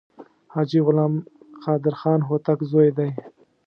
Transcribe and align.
حاجي 0.53 0.79
غلام 0.85 1.13
قادر 1.63 1.93
خان 2.01 2.19
هوتک 2.27 2.59
زوی 2.71 2.89
دی. 2.97 3.09